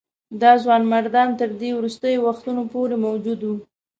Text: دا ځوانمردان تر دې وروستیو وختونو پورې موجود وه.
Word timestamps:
دا 0.41 0.51
ځوانمردان 0.63 1.29
تر 1.39 1.49
دې 1.61 1.69
وروستیو 1.75 2.23
وختونو 2.27 2.61
پورې 2.73 2.95
موجود 3.05 3.39
وه. 3.43 3.55